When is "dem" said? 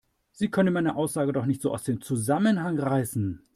1.83-2.01